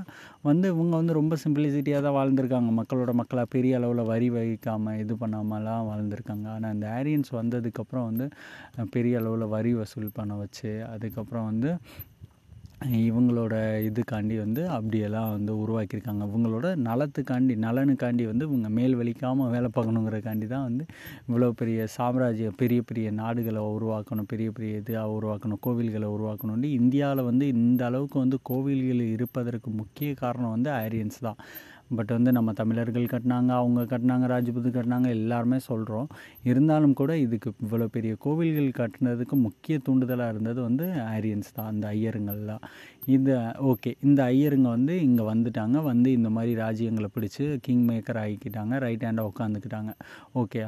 வந்து 0.50 0.68
இவங்க 0.76 0.94
வந்து 1.02 1.18
ரொம்ப 1.22 1.34
சிம்பிளிசிட்டியாக 1.46 2.04
தான் 2.08 2.18
வாழ்ந்திருக்காங்க. 2.20 2.72
மக்களோட 2.82 3.12
மக்களாக 3.22 3.50
பெரிய 3.58 3.80
அளவில் 3.82 4.04
வரி 4.14 4.30
வகிக்காமல் 4.38 5.02
இது 5.06 5.16
பண்ணாமலாம் 5.24 5.90
வாழ்ந்திருக்காங்க. 5.92 6.48
ஆனால் 6.56 6.73
அந்த 6.74 6.88
ஆரியன்ஸ் 7.00 7.32
வந்ததுக்கப்புறம் 7.42 8.08
வந்து 8.10 8.28
பெரிய 8.96 9.22
அளவில் 9.22 9.54
வரி 9.58 9.74
வசூல் 9.82 10.18
பண்ண 10.20 10.36
வச்சு 10.44 10.72
அதுக்கப்புறம் 10.96 11.50
வந்து 11.52 11.72
இவங்களோட 13.08 13.56
இதுக்காண்டி 13.88 14.36
வந்து 14.44 14.62
அப்படியெல்லாம் 14.76 15.30
வந்து 15.36 15.52
உருவாக்கியிருக்காங்க. 15.64 16.24
இவங்களோட 16.30 16.68
நலத்துக்காண்டி 16.88 17.54
நலனுக்காண்டி 17.66 18.24
வந்து 18.32 18.46
இவங்க 18.50 18.70
மேல் 18.78 18.96
வலிக்காமல் 19.02 19.52
வேலை 19.54 19.70
பார்க்கணுங்கிறக்காண்டி 19.76 20.48
தான் 20.54 20.66
வந்து 20.70 20.86
இவ்வளோ 21.28 21.50
பெரிய 21.62 21.86
சாம்ராஜ்யம் 21.98 22.58
பெரிய 22.62 22.82
பெரிய 22.90 23.10
நாடுகளை 23.22 23.62
உருவாக்கணும் 23.76 24.30
பெரிய 24.34 24.50
பெரிய 24.58 24.82
இதாக 24.82 25.16
உருவாக்கணும் 25.18 25.62
கோவில்களை 25.68 26.10
உருவாக்கணும்னு 26.16 26.72
இந்தியாவில் 26.80 27.28
வந்து 27.30 27.48
இந்த 27.58 27.84
அளவுக்கு 27.92 28.20
வந்து 28.24 28.40
கோவில்கள் 28.52 29.04
இருப்பதற்கு 29.16 29.72
முக்கிய 29.82 30.10
காரணம் 30.24 30.56
வந்து 30.58 30.72
ஆரியன்ஸ் 30.84 31.24
தான். 31.28 31.40
பட் 31.96 32.12
வந்து 32.12 32.32
நம்ம 32.32 32.54
தமிழர்கள் 32.54 33.06
கட்டினாங்க 33.06 33.52
அவங்க 33.54 33.82
கட்டினாங்க 33.90 34.28
ராஜபுத்து 34.28 34.70
கட்டினாங்க 34.70 35.10
எல்லாருமே 35.10 35.60
சொல்கிறோம் 35.68 36.08
இருந்தாலும் 36.44 36.94
கூட 36.94 37.12
இதுக்கு 37.18 37.52
இவ்வளோ 37.64 37.88
பெரிய 37.90 38.16
கோவில்கள் 38.20 38.78
கட்டினதுக்கு 38.80 39.38
முக்கிய 39.40 39.78
தூண்டுதலாக 39.86 40.30
இருந்தது 40.30 40.60
வந்து 40.62 40.88
ஆரியன்ஸ் 41.08 41.54
தான் 41.54 41.68
அந்த 41.68 41.88
ஐயருங்கள் 41.90 42.42
தான் 42.46 42.64
இந்த 43.06 43.32
ஓகே 43.66 43.92
இந்த 44.02 44.20
ஐயருங்க 44.26 44.70
வந்து 44.70 44.94
இங்கே 45.02 45.24
வந்துட்டாங்க 45.24 45.78
வந்து 45.84 46.10
இந்த 46.12 46.30
மாதிரி 46.30 46.54
ராஜ்யங்களை 46.56 47.10
பிடிச்சி 47.16 47.46
கிங் 47.60 47.86
மேக்கர் 47.90 48.22
ஆகிக்கிட்டாங்க 48.22 48.78
ரைட் 48.78 49.06
ஹேண்டாக 49.06 49.32
உட்காந்துக்கிட்டாங்க 49.32 49.94
ஓகே 50.34 50.62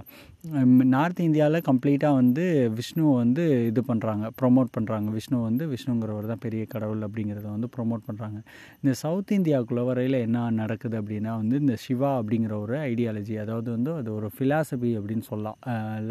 நார்த் 0.93 1.19
இந்தியாவில் 1.19 1.65
கம்ப்ளீட்டாக 1.67 2.13
வந்து 2.13 2.43
விஷ்ணுவை 2.75 3.13
வந்து 3.15 3.43
இது 3.67 3.81
பண்ணுறாங்க 3.87 4.25
ப்ரொமோட் 4.41 4.69
பண்ணுறாங்க 4.77 5.09
விஷ்ணு 5.09 5.41
வந்து 5.41 5.67
விஷ்ணுங்கிறவர் 5.67 6.25
தான் 6.25 6.41
பெரிய 6.41 6.65
கடவுள் 6.65 7.01
அப்படிங்கிறத 7.01 7.47
வந்து 7.49 7.69
ப்ரொமோட் 7.77 8.03
பண்ணுறாங்க 8.09 8.39
இந்த 8.81 8.93
சவுத் 8.93 9.31
இந்தியாவுக்குள்ள 9.31 9.85
வரையில் 9.85 10.13
என்ன 10.13 10.49
நடக்குது 10.49 11.01
அப்படின்னா 11.01 11.35
வந்து 11.35 11.55
இந்த 11.57 11.75
சிவா 11.75 12.21
அப்படிங்கிற 12.21 12.59
ஒரு 12.59 12.77
ஐடியாலஜி 12.77 13.37
அதாவது 13.43 13.71
வந்து 13.71 13.93
அது 13.93 14.13
ஒரு 14.13 14.29
ஃபிலாசபி 14.37 14.91
அப்படின்னு 14.99 15.25
சொல்லலாம். 15.31 15.57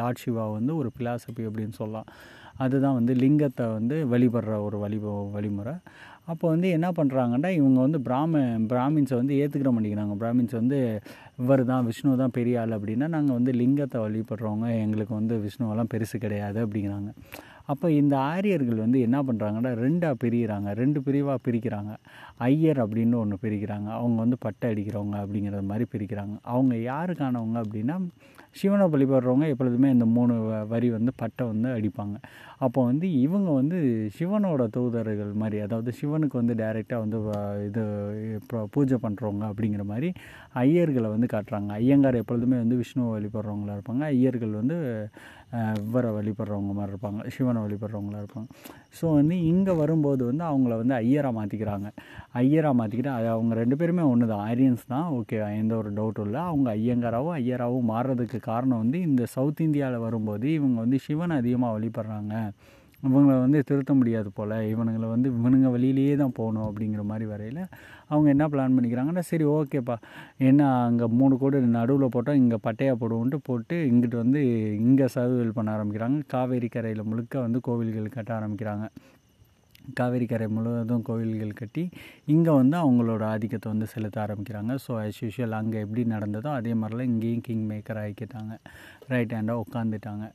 லார்ட் 0.01 0.23
சிவா 0.25 0.47
வந்து 0.49 0.77
ஒரு 0.77 0.93
ஃபிலாசபி 0.99 1.45
அப்படின்னு 1.49 1.77
சொல்லலாம். 1.83 2.07
அதுதான் 2.59 2.95
வந்து 2.95 3.15
லிங்கத்தை 3.15 3.73
வந்து 3.73 3.97
வழிபடுற 4.07 4.63
ஒரு 4.63 4.79
வழி 4.79 4.99
வழிமுறை. 5.37 5.75
அப்போ 6.29 6.47
வந்து 6.53 6.69
என்ன 6.77 6.89
பண்ணுறாங்கன்னா 6.99 7.49
இவங்க 7.59 7.79
வந்து 7.87 7.99
பிராம 8.07 8.43
பிராமின்ஸை 8.71 9.17
வந்து 9.21 9.35
ஏற்றுக்கிற 9.41 9.71
மாட்டேங்கிறாங்க. 9.75 10.15
பிராமின்ஸ் 10.23 10.55
வந்து 10.61 10.79
இவர் 11.43 11.63
தான் 11.71 11.87
விஷ்ணு 11.89 12.17
தான் 12.23 12.35
பெரிய 12.39 12.61
ஆள் 12.61 12.77
அப்படின்னா 12.77 13.07
நாங்கள் 13.17 13.37
வந்து 13.39 13.53
லிங்கத்தை 13.61 13.99
வழிபடுறவங்க 14.05 14.69
எங்களுக்கு 14.85 15.15
வந்து 15.21 15.37
விஷ்ணுவெல்லாம் 15.47 15.91
பெருசு 15.95 16.19
கிடையாது 16.25 16.59
அப்படிங்கிறாங்க. 16.65 17.11
அப்போ 17.73 17.87
இந்த 18.01 18.15
ஆரியர்கள் 18.33 18.83
வந்து 18.85 18.99
என்ன 19.07 19.19
பண்ணுறாங்கன்னா 19.29 19.71
ரெண்டாக 19.85 20.15
பிரிகிறாங்க 20.23 20.71
ரெண்டு 20.81 20.99
பிரிவாக 21.07 21.39
பிரிக்கிறாங்க. 21.47 21.93
ஐயர் 22.49 22.81
அப்படின்னு 22.85 23.17
ஒன்று 23.23 23.37
பிரிக்கிறாங்க. 23.45 23.89
அவங்க 24.01 24.19
வந்து 24.25 24.39
பட்டை 24.47 24.67
அடிக்கிறவங்க 24.73 25.17
அப்படிங்கிறது 25.23 25.65
மாதிரி 25.71 25.87
பிரிக்கிறாங்க. 25.95 26.35
அவங்க 26.55 26.75
யாருக்கானவங்க 26.91 27.59
அப்படின்னா 27.65 27.97
சிவனை 28.57 28.87
வழிபடுறவங்க 28.89 29.49
எப்பொழுதுமே 29.49 29.91
இந்த 29.91 30.07
மூணு 30.15 30.35
வ- 30.43 30.67
வரி 30.69 30.91
வந்து 30.91 31.13
பட்டை 31.17 31.47
வந்து 31.47 31.69
அடிப்பாங்க. 31.71 32.17
அப்போ 32.59 32.85
வந்து 32.85 33.07
இவங்க 33.21 33.51
வந்து 33.51 33.79
சிவனோட 34.19 34.63
தூதர்கள் 34.69 35.33
மாதிரி 35.35 35.59
அதாவது 35.61 35.93
சிவனுக்கு 35.93 36.33
வந்து 36.33 36.55
டைரெக்டாக 36.55 37.03
வந்து 37.05 37.19
இது 37.69 37.83
பூஜை 38.71 38.99
பண்ணுறவங்க 39.03 39.45
அப்படிங்கிற 39.51 39.85
மாதிரி 39.85 40.09
ஐயர்களை 40.63 41.09
வந்து 41.09 41.29
காட்டுறாங்க. 41.33 41.71
ஐயங்கார் 41.81 42.15
எப்பொழுதுமே 42.15 42.57
வந்து 42.57 42.77
விஷ்ணுவை 42.77 43.11
வழிபடுறவங்களா 43.15 43.77
இருப்பாங்க. 43.77 44.03
ஐயர்கள் 44.15 44.51
வந்து 44.53 44.77
இவரை 45.83 46.11
வழிபடுறவங்க 46.11 46.73
மாதிரி 46.73 46.93
இருப்பாங்க. 46.93 47.29
சிவனை 47.29 47.61
வழிபடுறவங்களா 47.63 48.21
இருப்பாங்க. 48.23 48.49
ஸோ 48.99 49.15
வந்து 49.15 49.45
இங்கே 49.45 49.73
வரும்போது 49.73 50.25
வந்து 50.25 50.45
அவங்கள 50.45 50.77
வந்து 50.77 50.95
ஐயராக 50.95 51.35
மாற்றிக்கிறாங்க 51.39 51.89
ஐயராக 52.35 52.79
மாற்றிக்கிட்டு 52.79 53.13
அது 53.13 53.29
அவங்க 53.29 53.55
ரெண்டு 53.55 53.77
பேருமே 53.77 54.03
ஒன்று 54.05 54.27
தான் 54.27 54.45
ஆரியன்ஸ் 54.49 54.87
தான். 54.87 55.07
ஓகே 55.19 55.37
எந்த 55.59 55.77
ஒரு 55.77 55.93
டவுட்டும் 55.93 56.27
இல்லை. 56.27 56.41
அவங்க 56.51 56.69
ஐயங்காராவும் 56.77 57.37
ஐயராகவும் 57.41 57.91
மாறுறதுக்கு 57.93 58.41
காரணம் 58.51 58.83
வந்து 58.85 58.99
இந்த 59.09 59.25
சவுத் 59.35 59.67
இந்தியாவில் 59.67 60.05
வரும்போது 60.07 60.47
இவங்க 60.59 60.79
வந்து 60.85 60.99
சிவனை 61.07 61.37
அதிகமாக 61.43 61.75
வழிபடுறாங்க. 61.77 62.35
இவங்களை 63.09 63.35
வந்து 63.45 63.59
திருத்த 63.69 63.93
முடியாது 64.01 64.29
போல். 64.37 64.55
இவனுங்களை 64.73 65.09
வந்து 65.15 65.29
இவனுங்க 65.39 65.71
வழியிலேயே 65.75 66.15
தான் 66.21 66.35
போகணும் 66.39 66.67
அப்படிங்கிற 66.69 67.03
மாதிரி 67.11 67.27
வரையில் 67.33 67.61
அவங்க 68.13 68.29
என்ன 68.35 68.45
பிளான் 68.53 68.77
பண்ணிக்கிறாங்கன்னா 68.77 69.25
சரி 69.31 69.47
ஓகேப்பா. 69.57 69.97
என்ன 70.49 70.69
அங்கே 70.87 71.07
மூணு 71.21 71.35
கோடு 71.43 71.61
நடுவில் 71.79 72.15
போட்டால் 72.15 72.41
இங்கே 72.43 72.59
பட்டையாக 72.67 72.97
போடுவோன்ட்டு 73.03 73.41
போட்டு 73.49 73.77
இங்கிட்டு 73.91 74.19
வந்து 74.23 74.43
இங்கே 74.87 75.09
சர்வேல் 75.17 75.57
பண்ண 75.59 75.71
ஆரம்பிக்கிறாங்க. 75.77 76.21
காவேரி 76.35 76.71
கரையில் 76.77 77.09
முழுக்க 77.11 77.35
வந்து 77.47 77.61
கோவில்கள் 77.69 78.17
கட்ட 78.17 78.33
ஆரம்பிக்கிறாங்க. 78.39 78.87
காவேரி 79.99 80.27
கரை 80.33 80.47
முழுவதும் 80.57 81.05
கோவில்கள் 81.09 81.59
கட்டி 81.61 81.85
இங்கே 82.35 82.53
வந்து 82.61 82.77
அவங்களோட 82.83 83.23
ஆதிக்கத்தை 83.35 83.69
வந்து 83.73 83.87
செலுத்த 83.95 84.19
ஆரம்பிக்கிறாங்க. 84.25 84.75
ஸோ 84.85 84.93
ஆஸ் 85.05 85.23
யூஷுவல் 85.25 85.57
அங்கே 85.61 85.79
எப்படி 85.85 86.05
நடந்ததோ 86.15 86.51
அதே 86.59 86.75
மாதிரிலாம் 86.83 87.11
இங்கேயும் 87.13 87.47
கிங் 87.49 87.67
மேக்கர் 87.71 88.01
ஆகிக்கிட்டாங்க 88.03 88.55
ரைட் 89.13 89.35
ஹேண்டாக 89.39 89.65
உட்காந்துட்டாங்க 89.65 90.27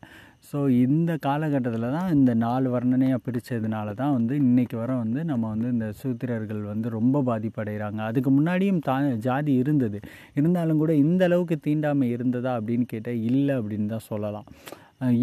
ஸோ 0.49 0.57
இந்த 0.83 1.11
காலகட்டத்தில் 1.25 1.93
தான் 1.95 2.11
இந்த 2.17 2.31
நாலு 2.43 2.67
வர்ணனையாக 2.75 3.23
பிரித்ததுனால 3.25 3.93
தான் 4.01 4.13
வந்து 4.17 4.33
இன்றைக்கி 4.43 4.75
வர 4.81 4.91
வந்து 5.03 5.21
நம்ம 5.31 5.49
வந்து 5.53 5.69
இந்த 5.75 5.87
சூத்திரர்கள் 6.01 6.61
வந்து 6.71 6.87
ரொம்ப 6.97 7.21
பாதிப்படைகிறாங்க. 7.29 7.99
அதுக்கு 8.09 8.31
முன்னாடியும் 8.37 8.83
தா 8.87 8.95
ஜாதி 9.27 9.53
இருந்தது. 9.63 9.99
இருந்தாலும் 10.39 10.81
கூட 10.83 10.93
இந்த 11.05 11.23
அளவுக்கு 11.29 11.57
தீண்டாமை 11.67 12.07
இருந்ததா 12.17 12.53
அப்படின்னு 12.59 12.87
கேட்டால் 12.93 13.23
இல்லை 13.31 13.55
அப்படின்னு 13.61 13.89
தான் 13.95 14.07
சொல்லலாம். 14.11 14.47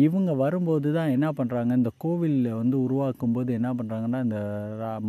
இவங்க 0.05 0.31
வரும்போது 0.43 0.89
தான் 0.97 1.11
என்ன 1.15 1.29
பண்ணுறாங்க 1.39 1.73
இந்த 1.79 1.91
கோவிலில் 2.03 2.49
வந்து 2.59 2.77
உருவாக்கும் 2.85 3.35
போது 3.37 3.51
என்ன 3.59 3.71
பண்ணுறாங்கன்னா 3.79 4.21
இந்த 4.27 4.39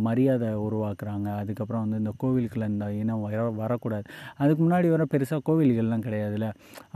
மரியாதை 0.06 0.48
உருவாக்குறாங்க. 0.64 1.28
அதுக்கப்புறம் 1.42 1.82
வந்து 1.84 2.00
இந்த 2.02 2.12
கோவிலுக்குள்ள 2.22 2.66
இந்த 2.72 2.86
இனம் 3.02 3.22
வர 3.26 3.44
வரக்கூடாது. 3.60 4.06
அதுக்கு 4.42 4.60
முன்னாடி 4.64 4.88
வர 4.94 5.04
பெருசாக 5.12 5.42
கோவில்கள்லாம் 5.48 6.04
கிடையாதுல்ல? 6.06 6.48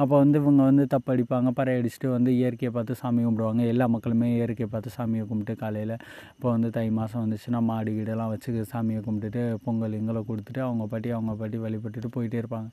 அப்போ 0.02 0.14
வந்து 0.22 0.38
இவங்க 0.42 0.62
வந்து 0.70 0.84
தப்படிப்பாங்க. 0.94 1.50
பறை 1.60 1.76
அடிச்சுட்டு 1.78 2.10
வந்து 2.16 2.32
இயற்கையை 2.40 2.72
பார்த்து 2.76 2.98
சாமி 3.02 3.24
கும்பிடுவாங்க. 3.26 3.62
எல்லா 3.74 3.86
மக்களுமே 3.94 4.28
இயற்கையை 4.36 4.68
பார்த்து 4.74 4.92
சாமியை 4.98 5.24
கும்பிட்டு 5.30 5.56
காலையில் 5.62 5.94
இப்போ 6.34 6.48
வந்து 6.54 6.70
தை 6.76 6.86
மாதம் 6.98 7.22
வந்துச்சுன்னா 7.24 7.62
மாடு 7.70 7.90
கீடெல்லாம் 7.96 8.32
வச்சு 8.34 8.66
சாமியை 8.74 9.00
கும்பிட்டுட்டு 9.08 9.42
பொங்கல் 9.64 9.98
எங்களை 10.00 10.22
கொடுத்துட்டு 10.30 10.62
அவங்க 10.68 10.84
பாட்டி 10.92 11.10
அவங்க 11.16 11.34
பாட்டி 11.40 11.58
வழிபட்டுட்டு 11.64 12.10
போயிட்டே 12.18 12.38
இருப்பாங்க. 12.42 12.68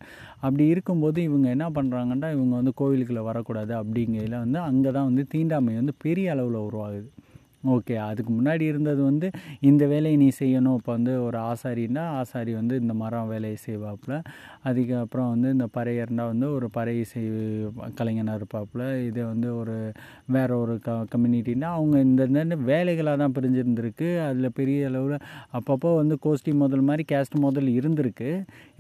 அப்படி 0.45 0.65
இருக்கும்போது 0.75 1.19
இவங்க 1.29 1.47
என்ன 1.55 1.65
பண்ணுறாங்கன்னா 1.79 2.29
இவங்க 2.37 2.53
வந்து 2.61 2.75
கோவிலுக்குள்ளே 2.81 3.25
வரக்கூடாது 3.31 3.73
அப்படிங்கையில் 3.81 4.37
வந்து 4.43 4.59
அங்கே 4.67 4.88
தான் 4.91 5.05
வந்து 5.05 5.27
தீண்டாமை 5.27 5.73
வந்து 5.75 5.93
பெரிய 5.97 6.31
அளவில் 6.31 6.65
உருவாகுது. 6.67 7.09
ஓகே 7.63 7.95
அதுக்கு 8.07 8.31
முன்னாடி 8.35 8.63
இருந்தது 8.71 9.01
வந்து 9.09 9.27
இந்த 9.69 9.83
வேலையை 9.91 10.17
நீ 10.21 10.27
செய்யணும் 10.39 10.77
இப்போ 10.79 10.91
வந்து 10.97 11.13
ஒரு 11.27 11.37
ஆசாரின்னா 11.49 12.03
ஆசாரி 12.19 12.51
வந்து 12.59 12.75
இந்த 12.81 12.93
மரம் 13.01 13.31
வேலையை 13.33 13.57
செய்வாப்புல. 13.65 14.13
அதுக்கப்புறம் 14.69 15.29
வந்து 15.33 15.49
இந்த 15.55 15.67
பறையர்னா 15.77 16.25
வந்து 16.31 16.47
ஒரு 16.57 16.67
பறை 16.77 16.95
செய் 17.11 17.27
கலைஞனாக 17.99 18.37
இருப்பாப்புல. 18.39 18.83
இதே 19.09 19.23
வந்து 19.31 19.49
ஒரு 19.61 19.75
வேற 20.35 20.49
ஒரு 20.63 20.75
க 20.85 20.95
கம்யூனிட்டின்னா 21.13 21.69
அவங்க 21.77 21.97
இந்த 22.07 22.27
இந்த 22.45 22.57
வேலைகளாக 22.71 23.17
தான் 23.23 23.35
பிரிஞ்சிருந்திருக்கு. 23.37 24.09
அதில் 24.27 24.55
பெரிய 24.59 24.87
அளவில் 24.91 25.17
அப்பப்போ 25.59 25.91
வந்து 26.01 26.17
கோஷ்டி 26.27 26.53
முதல் 26.63 26.87
மாதிரி 26.89 27.05
கேஸ்ட் 27.13 27.37
முதல் 27.47 27.69
இருந்திருக்கு. 27.79 28.31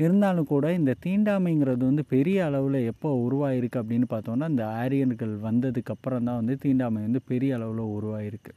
இருந்தாலும் 0.05 0.49
கூட 0.53 0.65
இந்த 0.79 0.95
தீண்டாமைங்கிறது 1.07 1.83
வந்து 1.91 2.05
பெரிய 2.15 2.37
அளவில் 2.49 2.79
எப்போ 2.93 3.11
உருவாயிருக்கு 3.25 3.81
அப்படின்னு 3.83 4.09
பார்த்தோம்னா 4.15 4.49
இந்த 4.55 4.65
ஆரியன்கள் 4.81 5.35
வந்ததுக்கப்புறம் 5.47 6.27
தான் 6.29 6.41
வந்து 6.41 6.55
தீண்டாமை 6.65 7.01
வந்து 7.07 7.21
பெரிய 7.31 7.57
அளவில் 7.59 7.93
உருவாயிருக்கு. 7.97 8.53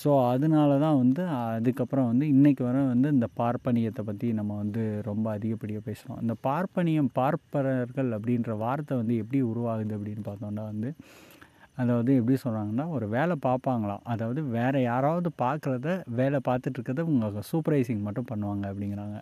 ஸோ 0.00 0.10
அதனால 0.30 0.70
தான் 0.84 0.96
வந்து 1.02 1.22
அதுக்கப்புறம் 1.56 2.08
வந்து 2.10 2.24
இன்றைக்கி 2.34 2.62
வர 2.68 2.78
வந்து 2.92 3.08
இந்த 3.16 3.26
பார்ப்பனியத்தை 3.40 4.02
பற்றி 4.08 4.28
நம்ம 4.38 4.56
வந்து 4.62 4.82
ரொம்ப 5.10 5.26
அதிகப்படியாக 5.36 5.84
பேசுகிறோம் 5.88 6.20
இந்த 6.24 6.34
பார்ப்பனியம் 6.48 7.10
பார்ப்பரர்கள் 7.20 8.10
அப்படின்ற 8.16 8.56
வார்த்தை 8.64 8.96
வந்து 9.02 9.16
எப்படி 9.22 9.40
உருவாகுது 9.52 9.94
அப்படின்னு 9.98 10.24
பார்த்தோம்னா 10.30 10.64
வந்து 10.72 10.90
அதாவது 11.82 12.10
எப்படி 12.18 12.36
சொல்கிறாங்கன்னா 12.42 12.84
ஒரு 12.96 13.06
வேலை 13.14 13.34
பார்ப்பாங்களாம். 13.46 14.02
அதாவது 14.12 14.40
வேறு 14.56 14.80
யாராவது 14.90 15.28
பார்க்குறத 15.44 15.88
வேலை 16.20 16.38
பார்த்துட்டு 16.48 16.76
இருக்கிறத 16.78 17.04
இவங்க 17.06 17.42
சூப்பர்வைசிங் 17.50 18.04
மட்டும் 18.08 18.28
பண்ணுவாங்க 18.32 18.64
அப்படிங்கிறாங்க. 18.70 19.16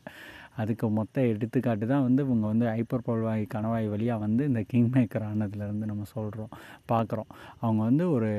அதுக்கு 0.60 0.86
மொத்த 0.96 1.22
எடுத்துக்காட்டு 1.32 1.86
தான் 1.92 2.04
வந்து 2.06 2.22
இவங்க 2.26 2.46
வந்து 2.52 2.66
ஹைப்பர் 2.72 3.04
போல்வாய் 3.06 3.44
கணவாய் 3.54 3.86
வழியாக 3.92 4.22
வந்து 4.24 4.42
இந்த 4.50 4.60
கிங் 4.70 4.90
மேக்கர் 4.94 5.24
ஆனதுலேருந்து 5.28 5.86
நம்ம 5.90 6.06
சொல்கிறோம் 6.14 6.50
பார்க்குறோம் 6.92 7.28
அவங்க 7.62 7.80
வந்து 7.88 8.04
ஒரு 8.16 8.30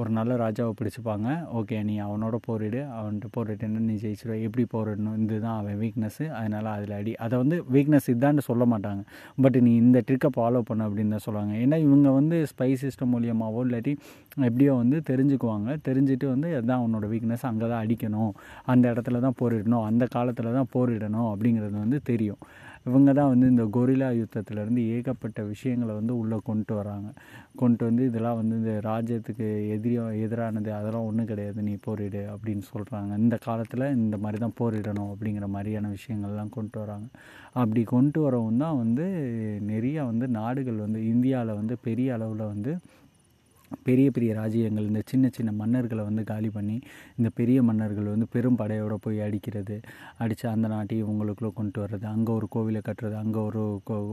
ஒரு 0.00 0.10
நல்ல 0.18 0.32
ராஜாவை 0.42 0.72
பிடிச்சிப்பாங்க. 0.80 1.28
ஓகே 1.58 1.76
நீ 1.88 1.94
அவனோட 2.06 2.36
போரிடு 2.46 2.80
அவன்கிட்ட 2.98 3.28
போரிட்டுன்னு 3.36 3.80
நீ 3.88 3.94
ஜெயிச்சிடும் 4.02 4.42
எப்படி 4.46 4.64
போரிடணும்? 4.74 5.16
இதுதான் 5.24 5.58
அவன் 5.60 5.78
வீக்னஸ்ஸு 5.82 6.26
அதனால் 6.40 6.68
அதில் 6.74 6.94
அடி. 6.98 7.14
அதை 7.26 7.34
வந்து 7.42 7.58
வீக்னஸ் 7.76 8.08
இதான்னு 8.14 8.44
சொல்ல 8.50 8.64
மாட்டாங்க. 8.72 9.02
பட் 9.44 9.58
நீ 9.66 9.72
இந்த 9.84 10.00
ட்ரிக்கை 10.08 10.30
ஃபாலோ 10.36 10.62
பண்ண 10.70 10.88
அப்படின்னு 10.88 11.14
தான் 11.16 11.26
சொல்லுவாங்க. 11.28 11.54
ஏன்னா 11.64 11.78
இவங்க 11.86 12.10
வந்து 12.18 12.38
ஸ்பை 12.52 12.70
சிஸ்டம் 12.84 13.12
மூலியமாகவோ 13.14 13.62
இல்லாட்டி 13.68 13.94
எப்படியோ 14.48 14.72
வந்து 14.82 14.96
தெரிஞ்சுக்குவாங்க. 15.10 15.70
தெரிஞ்சுட்டு 15.88 16.26
வந்து 16.34 16.48
அதுதான் 16.56 16.80
அவனோட 16.82 17.06
வீக்னஸ் 17.14 17.46
அங்கே 17.50 17.66
தான் 17.72 17.82
அடிக்கணும். 17.84 18.32
அந்த 18.72 18.84
இடத்துல 18.94 19.20
தான் 19.26 19.38
போரிடணும். 19.42 19.84
அந்த 19.90 20.04
காலத்தில் 20.16 20.56
தான் 20.58 20.70
போரிடணும் 20.76 21.28
அப்படிங்கிறது 21.46 21.76
வந்து 21.84 21.98
தெரியும். 22.10 22.40
இவங்க 22.88 23.10
தான் 23.18 23.30
வந்து 23.32 23.46
இந்த 23.52 23.64
கொரில்லா 23.74 24.08
யுத்தத்துலேருந்து 24.18 24.82
ஏகப்பட்ட 24.96 25.40
விஷயங்களை 25.52 25.92
வந்து 25.98 26.12
உள்ளே 26.22 26.38
கொண்டு 26.48 26.72
வராங்க. 26.78 27.08
கொண்டு 27.60 27.82
வந்து 27.88 28.02
இதெல்லாம் 28.10 28.38
வந்து 28.40 28.54
இந்த 28.60 28.72
ராஜ்யத்துக்கு 28.88 29.46
எதிரியாக 29.76 30.20
எதிரானது 30.24 30.70
அதெல்லாம் 30.78 31.06
ஒன்றும் 31.10 31.30
கிடையாது. 31.30 31.58
நீ 31.68 31.74
போரிடு 31.86 32.22
அப்படின்னு 32.34 32.64
சொல்கிறாங்க 32.72 33.18
இந்த 33.24 33.36
காலத்தில் 33.46 33.86
இந்த 34.02 34.18
மாதிரி 34.24 34.40
தான் 34.44 34.56
போரிடணும் 34.60 35.10
அப்படிங்கிற 35.14 35.48
மாதிரியான 35.56 35.90
விஷயங்கள்லாம் 35.96 36.54
கொண்டு 36.58 36.78
வராங்க. 36.84 37.08
அப்படி 37.62 37.82
கொண்டு 37.94 38.20
வரவும் 38.26 38.62
தான் 38.64 38.80
வந்து 38.82 39.06
நிறையா 39.72 40.04
வந்து 40.12 40.28
நாடுகள் 40.40 40.84
வந்து 40.86 41.02
இந்தியாவில் 41.14 41.58
வந்து 41.60 41.76
பெரிய 41.88 42.14
அளவில் 42.18 42.50
வந்து 42.54 42.74
பெரிய 43.84 44.10
பெரிய 44.10 44.30
ராஜ்யங்கள் 44.34 44.88
இந்த 44.90 45.02
சின்ன 45.10 45.30
சின்ன 45.36 45.50
மன்னர்களை 45.60 46.02
வந்து 46.08 46.22
காலி 46.24 46.48
பண்ணி 46.48 46.76
இந்த 47.18 47.28
பெரிய 47.34 47.58
மன்னர்கள் 47.62 48.12
வந்து 48.14 48.26
பெரும் 48.34 48.58
படையோடு 48.60 48.96
போய் 49.04 49.20
அடிக்கிறது 49.26 49.76
அடித்து 50.22 50.46
அந்த 50.48 50.66
நாட்டையும் 50.68 51.04
இவங்களுக்குள்ளே 51.04 51.52
கொண்டு 51.54 51.80
வர்றது. 51.82 52.04
அங்கே 52.14 52.32
ஒரு 52.32 52.48
கோவிலை 52.54 52.82
கட்டுறது 52.88 53.16
அங்கே 53.22 53.40
ஒரு 53.48 53.62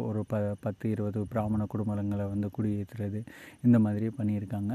ஒரு 0.09 0.23
ப 0.31 0.41
பத்து 0.65 0.85
இருபது 0.89 1.19
பிராமண 1.33 1.61
குடும்பங்களை 1.73 2.25
வந்து 2.33 2.49
குடியேற்றுறது 2.57 3.21
இந்த 3.65 3.79
மாதிரி 3.79 4.07
பண்ணியிருக்காங்க. 4.19 4.73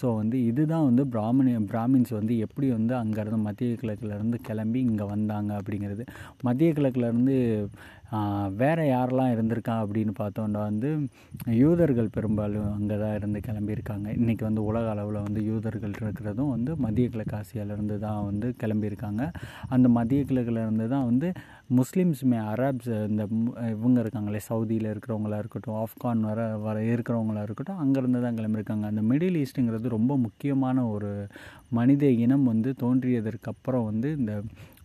ஸோ 0.00 0.06
வந்து 0.20 0.38
இதுதான் 0.50 0.86
வந்து 0.90 1.04
பிராமணிய 1.06 1.58
பிராமின்ஸ் 1.72 2.12
வந்து 2.20 2.36
எப்படி 2.46 2.68
வந்து 2.70 2.94
அங்கேருந்து 3.02 3.40
மத்திய 3.48 3.76
கிழக்குலேருந்து 3.82 4.40
கிளம்பி 4.48 4.80
இங்கே 4.90 5.06
வந்தாங்க 5.14 5.52
அப்படிங்கிறது. 5.60 6.06
மத்திய 6.42 6.70
கிழக்குலேருந்து 6.72 7.36
வேறு 8.60 8.82
யாரெல்லாம் 8.86 9.32
இருந்திருக்கா 9.34 9.74
அப்படின்னு 9.84 10.12
பார்த்தோன்னா 10.20 10.60
வந்து 10.68 10.90
யூதர்கள் 11.60 12.10
பெரும்பாலும் 12.16 12.68
அங்கே 12.74 12.96
தான் 13.02 13.14
இருந்து 13.18 13.40
கிளம்பியிருக்காங்க. 13.46 14.06
இன்றைக்கி 14.18 14.44
வந்து 14.48 14.62
உலக 14.70 14.88
அளவில் 14.94 15.18
வந்து 15.26 15.40
யூதர்கள் 15.50 15.94
இருக்கிறதும் 16.00 16.52
வந்து 16.54 16.72
மத்திய 16.84 17.08
கிழக்கு 17.14 17.36
ஆசியாவிலேருந்து 17.40 17.96
தான் 18.06 18.20
வந்து 18.30 18.48
கிளம்பியிருக்காங்க. 18.62 19.22
அந்த 19.76 19.88
மத்திய 19.98 20.22
கிழக்குலேருந்து 20.30 20.86
தான் 20.94 21.08
வந்து 21.10 21.30
முஸ்லீம்ஸுமே 21.78 22.38
அரப்ஸ் 22.52 22.92
இந்த 23.10 23.22
இவங்க 23.74 23.98
இருக்காங்களே 24.04 24.42
சவுதியில் 24.50 24.90
இருக்கிறவங்களா 24.92 25.38
இருக்கட்டும் 25.42 25.78
ஆப்கான் 25.82 26.22
வர 26.30 26.40
வர 26.66 26.76
இருக்கிறவங்களா 26.92 27.42
இருக்கட்டும் 27.48 27.80
அங்கேருந்து 27.84 28.22
தான் 28.26 28.38
கிளம்பியிருக்காங்க. 28.40 28.86
அந்த 28.92 29.04
மிடில் 29.10 29.40
ஈஸ்ட்டுங்கிறது 29.42 29.96
ரொம்ப 29.98 30.12
முக்கியமான 30.26 30.86
ஒரு 30.94 31.12
மனித 31.78 32.04
இனம் 32.24 32.46
வந்து 32.52 32.72
தோன்றியதற்கு 32.84 33.50
அப்புறம் 33.54 33.88
வந்து 33.90 34.10
இந்த 34.20 34.34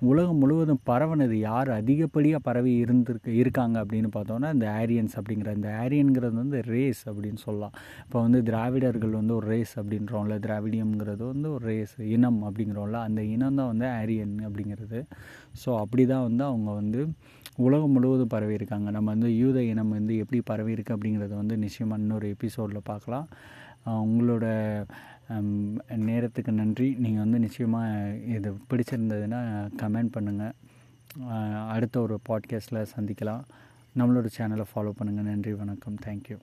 உலகம் 0.07 0.39
முழுவதும் 0.41 0.81
பரவனது 0.89 1.37
யார்? 1.47 1.69
அதிகப்படியாக 1.79 2.41
பரவி 2.47 2.73
இருந்திருக்கு 2.83 3.31
இருக்காங்க 3.41 3.75
அப்படின்னு 3.83 4.09
பார்த்தோன்னா 4.15 4.49
இந்த 4.55 4.67
ஆரியன்ஸ் 4.81 5.15
அப்படிங்கிற 5.19 5.53
இந்த 5.57 5.69
ஆரியன்கிறது 5.83 6.35
வந்து 6.41 6.59
ரேஸ் 6.73 7.01
அப்படின்னு 7.09 7.41
சொல்லலாம். 7.47 7.73
இப்போ 8.05 8.17
வந்து 8.25 8.39
திராவிடர்கள் 8.49 9.17
வந்து 9.19 9.35
ஒரு 9.39 9.47
ரேஸ் 9.53 9.73
அப்படின்றோம்ல 9.81 10.37
திராவிடியம்ங்கிறது 10.45 11.23
வந்து 11.33 11.49
ஒரு 11.55 11.63
ரேஸ் 11.71 11.95
இனம் 12.15 12.39
அப்படிங்கிறோம்ல 12.49 13.01
அந்த 13.09 13.21
இனம் 13.35 13.59
தான் 13.61 13.71
வந்து 13.73 13.87
ஆரியன் 13.99 14.35
அப்படிங்கிறது. 14.47 15.01
ஸோ 15.63 15.69
அப்படி 15.83 16.05
தான் 16.13 16.25
வந்து 16.29 16.45
அவங்க 16.51 16.71
வந்து 16.81 17.01
உலகம் 17.67 17.95
முழுவதும் 17.95 18.33
பரவி 18.33 18.53
இருக்காங்க. 18.57 18.89
நம்ம 18.97 19.07
வந்து 19.15 19.29
யூத 19.41 19.59
இனம் 19.71 19.95
வந்து 19.99 20.13
எப்படி 20.23 20.39
பரவி 20.51 20.71
இருக்கு 20.75 20.95
அப்படிங்கிறத 20.95 21.33
வந்து 21.43 21.57
நிச்சயமாக 21.65 22.01
இன்னொரு 22.03 22.27
எபிசோடில் 22.35 22.87
பார்க்கலாம். 22.91 23.27
உங்களோட 24.05 24.45
நேரத்துக்கு 26.09 26.51
நன்றி. 26.51 26.95
நீங்கள் 27.03 27.23
வந்து 27.23 27.39
நிச்சயமாக 27.39 28.15
இது 28.35 28.51
பிடிச்சிருந்ததுன்னா 28.69 29.41
கமெண்ட் 29.81 30.13
பண்ணுங்கள் 30.15 31.67
அடுத்த 31.73 32.01
ஒரு 32.01 32.19
பாட்காஸ்ட்டில் 32.29 32.91
சந்திக்கலாம். 32.95 33.43
நம்மளோட 33.99 34.27
சேனலை 34.37 34.65
ஃபாலோ 34.71 34.91
பண்ணுங்கள் 34.99 35.29
நன்றி 35.31 35.53
வணக்கம். 35.53 35.99
தேங்க்யூ 36.05 36.37